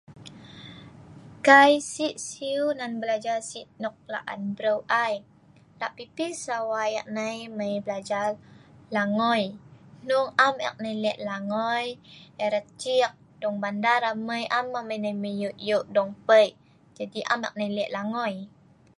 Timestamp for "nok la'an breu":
3.83-4.79